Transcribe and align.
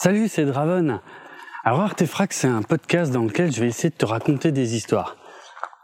Salut, 0.00 0.28
c'est 0.28 0.44
Draven. 0.44 1.00
Alors 1.64 1.80
Artefract, 1.80 2.32
c'est 2.32 2.46
un 2.46 2.62
podcast 2.62 3.10
dans 3.10 3.24
lequel 3.24 3.50
je 3.50 3.60
vais 3.60 3.66
essayer 3.66 3.90
de 3.90 3.96
te 3.96 4.06
raconter 4.06 4.52
des 4.52 4.76
histoires. 4.76 5.16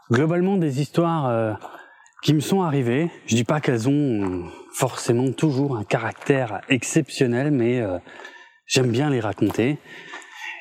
Globalement, 0.09 0.55
des 0.55 0.79
histoires 0.79 1.27
euh, 1.27 1.51
qui 2.23 2.33
me 2.33 2.39
sont 2.39 2.61
arrivées. 2.61 3.11
Je 3.25 3.35
dis 3.35 3.43
pas 3.43 3.59
qu'elles 3.59 3.89
ont 3.89 4.45
forcément 4.73 5.33
toujours 5.33 5.75
un 5.75 5.83
caractère 5.83 6.61
exceptionnel, 6.69 7.51
mais 7.51 7.81
euh, 7.81 7.97
j'aime 8.67 8.89
bien 8.89 9.09
les 9.09 9.19
raconter. 9.19 9.79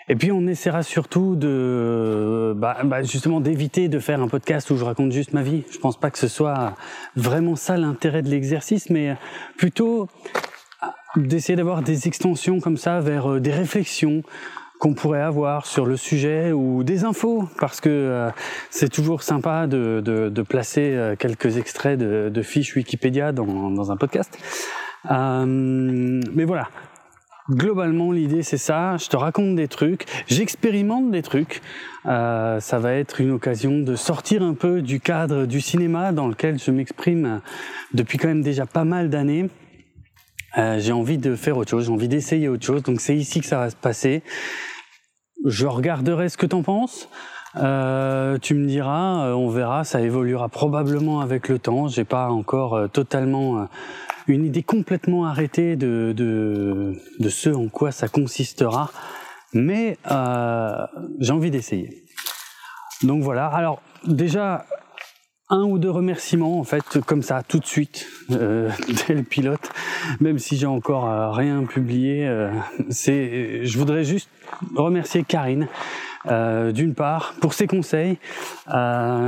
Et 0.09 0.17
puis 0.17 0.33
on 0.33 0.49
essaiera 0.49 0.83
surtout 0.83 1.37
de, 1.37 2.55
bah, 2.57 2.79
bah, 2.83 3.05
justement, 3.05 3.39
d'éviter 3.39 3.87
de 3.87 4.01
faire 4.01 4.21
un 4.21 4.27
podcast 4.27 4.69
où 4.73 4.77
je 4.77 4.85
raconte 4.85 5.13
juste 5.13 5.33
ma 5.33 5.43
vie. 5.43 5.63
Je 5.71 5.79
pense 5.79 5.97
pas 5.97 6.11
que 6.11 6.19
ce 6.19 6.27
soit 6.27 6.75
vraiment 7.15 7.55
ça 7.55 7.77
l'intérêt 7.77 8.23
de 8.23 8.31
l'exercice, 8.31 8.91
mais 8.91 9.17
plutôt 9.57 10.09
d'essayer 11.17 11.57
d'avoir 11.57 11.83
des 11.83 12.07
extensions 12.09 12.61
comme 12.61 12.77
ça 12.77 13.01
vers 13.01 13.33
euh, 13.33 13.41
des 13.41 13.53
réflexions 13.53 14.23
qu'on 14.79 14.95
pourrait 14.95 15.23
avoir 15.23 15.67
sur 15.67 15.87
le 15.87 15.97
sujet 15.97 16.53
ou 16.53 16.85
des 16.85 17.05
infos 17.05 17.49
parce 17.59 17.81
que 17.81 17.89
euh, 17.89 18.31
c'est 18.71 18.91
toujours 18.91 19.23
sympa 19.23 19.67
de, 19.67 20.03
de, 20.05 20.29
de, 20.29 20.43
placer 20.43 20.93
euh, 20.93 21.17
quelques 21.17 21.57
extraits 21.57 21.99
de, 21.99 22.43
fiches 22.43 22.77
Wikipédia 22.77 23.33
dans, 23.33 23.71
dans 23.71 23.93
un 23.93 23.97
podcast. 23.97 24.37
Euh, 25.11 25.47
mais 25.47 26.45
voilà, 26.45 26.69
globalement 27.51 28.13
l'idée 28.13 28.43
c'est 28.43 28.59
ça. 28.59 28.97
Je 28.97 29.09
te 29.09 29.17
raconte 29.17 29.55
des 29.55 29.69
trucs, 29.69 30.07
j'expérimente 30.27 31.11
des 31.11 31.23
trucs. 31.23 31.63
Euh, 32.07 32.61
ça 32.61 32.79
va 32.79 32.93
être 32.93 33.21
une 33.21 33.31
occasion 33.31 33.79
de 33.79 33.97
sortir 33.97 34.43
un 34.43 34.55
peu 34.55 34.83
du 34.83 35.01
cadre 35.01 35.47
du 35.47 35.61
cinéma 35.61 36.13
dans 36.13 36.29
lequel 36.29 36.59
je 36.59 36.71
m'exprime 36.71 37.41
depuis 37.95 38.19
quand 38.19 38.29
même 38.29 38.43
déjà 38.43 38.67
pas 38.67 38.85
mal 38.85 39.09
d'années. 39.09 39.49
Euh, 40.57 40.79
j'ai 40.79 40.93
envie 40.93 41.19
de 41.19 41.35
faire 41.35 41.57
autre 41.57 41.71
chose, 41.71 41.87
j'ai 41.87 41.93
envie 41.93 42.09
d'essayer 42.09 42.49
autre 42.49 42.65
chose. 42.65 42.83
Donc 42.83 43.01
c'est 43.01 43.17
ici 43.17 43.41
que 43.41 43.47
ça 43.47 43.59
va 43.59 43.71
se 43.71 43.77
passer. 43.77 44.23
Je 45.45 45.67
regarderai 45.67 46.29
ce 46.29 46.37
que 46.37 46.47
t'en 46.47 46.63
penses. 46.63 47.09
Euh, 47.57 48.39
tu 48.39 48.55
me 48.55 48.67
diras, 48.67 49.27
euh, 49.27 49.33
on 49.33 49.49
verra, 49.49 49.85
ça 49.85 50.01
évoluera 50.01 50.49
probablement 50.49 51.21
avec 51.21 51.49
le 51.49 51.59
temps. 51.59 51.87
J'ai 51.87 52.05
pas 52.05 52.29
encore 52.31 52.75
euh, 52.75 52.89
totalement 52.89 53.59
euh, 53.59 53.65
une 54.27 54.45
idée 54.45 54.63
complètement 54.63 55.25
arrêtée 55.27 55.77
de, 55.77 56.13
de, 56.17 56.95
de 57.21 57.29
ce 57.29 57.51
en 57.51 57.69
quoi 57.69 57.93
ça 57.93 58.09
consistera, 58.09 58.91
mais 59.53 59.99
j'ai 61.21 61.31
envie 61.31 61.51
d'essayer. 61.51 62.05
Donc 63.03 63.23
voilà. 63.23 63.47
Alors 63.47 63.83
déjà, 64.07 64.65
un 65.51 65.65
ou 65.65 65.79
deux 65.79 65.91
remerciements 65.91 66.59
en 66.59 66.65
fait 66.65 67.01
comme 67.07 67.23
ça 67.23 67.43
tout 67.47 67.59
de 67.59 67.67
suite 67.67 68.07
euh, 68.31 68.71
dès 69.09 69.15
le 69.15 69.23
pilote. 69.23 69.71
Même 70.21 70.39
si 70.39 70.57
j'ai 70.57 70.67
encore 70.67 71.09
euh, 71.09 71.31
rien 71.31 71.65
publié 71.65 72.27
euh, 72.27 72.51
c'est 72.89 73.65
je 73.65 73.79
voudrais 73.79 74.05
juste 74.05 74.31
remercier 74.75 75.25
Karine 75.25 75.69
d'une 76.27 76.95
part 76.95 77.35
pour 77.43 77.53
ses 77.53 77.67
conseils 77.67 78.17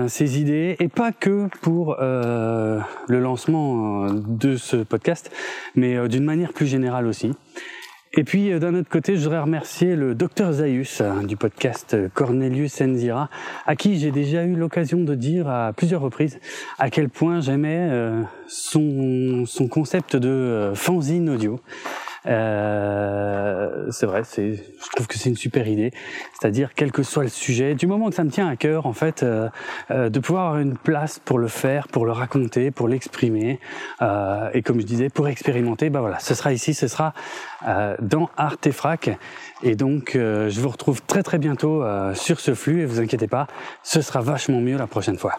ses 0.08 0.41
idées 0.41 0.77
et 0.81 0.89
pas 0.89 1.12
que 1.12 1.48
pour 1.61 1.95
le 2.00 2.80
lancement 3.08 4.06
de 4.11 4.56
ce 4.56 4.77
podcast 4.77 5.30
mais 5.75 6.08
d'une 6.08 6.25
manière 6.25 6.55
plus 6.55 6.67
générale 6.67 7.06
aussi 7.06 7.33
et 8.19 8.25
puis 8.25 8.50
euh, 8.50 8.59
d'un 8.59 8.75
autre 8.75 8.89
côté, 8.89 9.17
je 9.17 9.25
voudrais 9.25 9.41
remercier 9.41 9.95
le 9.95 10.14
docteur 10.14 10.53
Zaius 10.53 11.03
euh, 11.03 11.22
du 11.22 11.36
podcast 11.36 11.92
euh, 11.92 12.09
Cornelius 12.12 12.81
Enzira, 12.81 13.28
à 13.67 13.77
qui 13.77 13.98
j'ai 13.98 14.11
déjà 14.11 14.45
eu 14.45 14.55
l'occasion 14.56 15.00
de 15.00 15.14
dire 15.14 15.48
à 15.48 15.75
plusieurs 15.75 16.00
reprises 16.00 16.41
à 16.78 16.89
quel 16.89 17.11
point 17.11 17.41
j'aimais 17.41 17.91
son, 18.48 19.45
son 19.47 19.69
concept 19.69 20.17
de 20.17 20.73
fanzine 20.75 21.28
audio. 21.28 21.61
Euh, 22.27 23.91
c'est 23.91 24.07
vrai, 24.07 24.23
c'est, 24.25 24.55
je 24.55 24.91
trouve 24.95 25.07
que 25.07 25.19
c'est 25.19 25.29
une 25.29 25.37
super 25.37 25.67
idée. 25.69 25.92
C'est-à-dire, 26.39 26.70
quel 26.75 26.92
que 26.92 27.03
soit 27.03 27.23
le 27.23 27.29
sujet, 27.29 27.75
du 27.75 27.87
moment 27.87 28.09
que 28.09 28.14
ça 28.14 28.25
me 28.25 28.31
tient 28.31 28.48
à 28.48 28.57
cœur, 28.57 28.87
en 28.87 28.92
fait, 28.92 29.23
euh, 29.23 29.48
euh, 29.91 30.09
de 30.09 30.19
pouvoir 30.19 30.47
avoir 30.47 30.61
une 30.61 30.77
place 30.77 31.19
pour 31.19 31.39
le 31.39 31.48
faire, 31.48 31.89
pour 31.89 32.07
le 32.07 32.13
raconter, 32.13 32.70
pour 32.70 32.89
l'exprimer, 32.89 33.61
euh, 34.03 34.51
et 34.55 34.63
comme 34.63 34.81
je 34.81 34.86
disais, 34.86 35.09
pour 35.09 35.29
expérimenter, 35.29 35.91
bah 35.91 36.01
voilà, 36.01 36.19
ce 36.19 36.35
sera 36.35 36.53
ici, 36.53 36.75
ce 36.75 36.89
sera 36.89 37.13
dans 38.01 38.29
Artefrac. 38.36 39.11
Et 39.63 39.75
donc, 39.75 40.13
je 40.15 40.61
vous 40.61 40.69
retrouve 40.69 41.03
très 41.03 41.23
très 41.23 41.39
bientôt 41.39 41.83
sur 42.15 42.39
ce 42.39 42.55
flux, 42.55 42.83
et 42.83 42.86
vous 42.86 43.01
inquiétez 43.01 43.27
pas, 43.27 43.47
ce 43.83 44.01
sera 44.03 44.20
vachement 44.20 44.61
mieux 44.61 44.77
la 44.77 44.86
prochaine 44.86 45.19
fois. 45.19 45.36